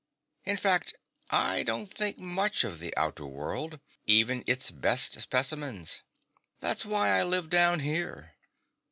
[0.45, 0.95] In fact,
[1.29, 6.01] 1 don't think much of the outer world, even its best specimens.
[6.59, 8.33] That's why I live down here.